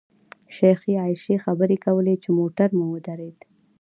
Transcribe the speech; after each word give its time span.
شیخې 0.55 0.93
عایشې 1.01 1.35
خبرې 1.45 1.77
کولې 1.85 2.15
چې 2.23 2.29
موټر 2.39 2.69
مو 2.77 2.85
ودرېد. 2.93 3.37